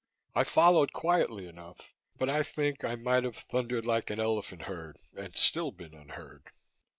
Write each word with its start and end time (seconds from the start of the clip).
I 0.33 0.45
followed 0.45 0.93
quietly 0.93 1.45
enough, 1.45 1.93
but 2.17 2.27
I 2.27 2.41
think 2.41 2.83
I 2.83 2.95
might 2.95 3.23
have 3.23 3.35
thundered 3.37 3.85
like 3.85 4.09
an 4.09 4.19
elephant 4.19 4.63
herd 4.63 4.97
and 5.15 5.35
still 5.35 5.69
been 5.71 5.93
unheard. 5.93 6.49